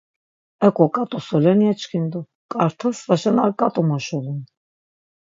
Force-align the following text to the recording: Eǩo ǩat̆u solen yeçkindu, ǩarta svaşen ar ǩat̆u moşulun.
Eǩo 0.67 0.85
ǩat̆u 0.95 1.19
solen 1.27 1.59
yeçkindu, 1.67 2.21
ǩarta 2.51 2.89
svaşen 2.97 3.37
ar 3.43 3.51
ǩat̆u 3.59 3.81
moşulun. 3.87 4.39